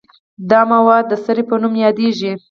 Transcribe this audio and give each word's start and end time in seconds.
دا 0.49 0.61
مواد 0.71 1.05
د 1.09 1.13
سرې 1.25 1.43
په 1.49 1.55
نوم 1.61 1.73
یادیږي. 1.85 2.31